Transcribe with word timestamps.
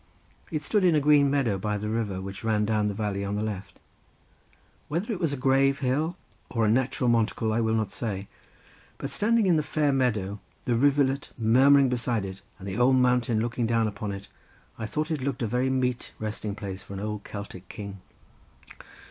It 0.49 0.63
stood 0.63 0.83
in 0.83 0.95
a 0.95 0.99
green 0.99 1.29
meadow 1.29 1.59
by 1.59 1.77
the 1.77 1.87
river 1.87 2.19
which 2.21 2.43
ran 2.43 2.65
down 2.65 2.87
the 2.87 2.95
valley 2.95 3.23
on 3.23 3.35
the 3.35 3.43
left. 3.43 3.77
Whether 4.87 5.13
it 5.13 5.19
was 5.19 5.31
a 5.31 5.37
grave 5.37 5.77
hill 5.77 6.17
or 6.49 6.65
a 6.65 6.71
natural 6.71 7.07
monticle, 7.07 7.53
I 7.53 7.61
will 7.61 7.75
not 7.75 7.91
say; 7.91 8.27
but 8.97 9.11
standing 9.11 9.45
in 9.45 9.57
the 9.57 9.61
fair 9.61 9.91
meadow, 9.93 10.39
the 10.65 10.73
rivulet 10.73 11.31
murmuring 11.37 11.87
beside 11.87 12.25
it, 12.25 12.41
and 12.57 12.67
the 12.67 12.79
old 12.79 12.95
mountain 12.95 13.39
looking 13.41 13.67
down 13.67 13.85
upon 13.87 14.11
it, 14.11 14.27
I 14.79 14.87
thought 14.87 15.11
it 15.11 15.21
looked 15.21 15.43
a 15.43 15.45
very 15.45 15.69
meet 15.69 16.13
resting 16.17 16.55
place 16.55 16.81
for 16.81 16.93
an 16.95 16.99
old 16.99 17.23
Celtic 17.23 17.69
king. 17.69 17.99